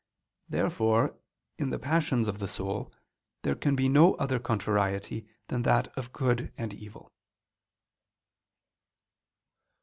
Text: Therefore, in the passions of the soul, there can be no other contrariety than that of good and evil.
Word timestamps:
Therefore, 0.49 1.15
in 1.59 1.69
the 1.69 1.77
passions 1.77 2.27
of 2.27 2.39
the 2.39 2.47
soul, 2.47 2.91
there 3.43 3.53
can 3.53 3.75
be 3.75 3.87
no 3.87 4.15
other 4.15 4.39
contrariety 4.39 5.27
than 5.49 5.61
that 5.61 5.95
of 5.95 6.11
good 6.11 6.51
and 6.57 6.73
evil. 6.73 7.11